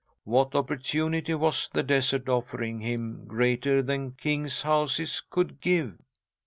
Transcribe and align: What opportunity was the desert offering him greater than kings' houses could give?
What 0.23 0.55
opportunity 0.55 1.35
was 1.35 1.69
the 1.71 1.83
desert 1.83 2.27
offering 2.27 2.79
him 2.79 3.25
greater 3.27 3.83
than 3.83 4.13
kings' 4.13 4.63
houses 4.63 5.21
could 5.29 5.61
give? 5.61 5.95